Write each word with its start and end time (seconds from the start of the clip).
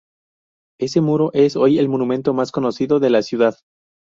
Ese 0.79 0.99
muro 0.99 1.29
es 1.35 1.55
hoy 1.55 1.77
el 1.77 1.87
monumento 1.87 2.33
más 2.33 2.51
conocido 2.51 2.99
de 2.99 3.11
la 3.11 3.21
ciudad. 3.21 3.55